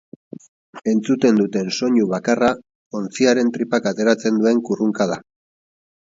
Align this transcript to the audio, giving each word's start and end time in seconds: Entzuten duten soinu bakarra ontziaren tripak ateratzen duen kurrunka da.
Entzuten 0.93 1.37
duten 1.41 1.69
soinu 1.79 2.05
bakarra 2.13 2.49
ontziaren 3.01 3.53
tripak 3.59 3.93
ateratzen 3.93 4.43
duen 4.43 4.65
kurrunka 4.71 5.11
da. 5.15 5.21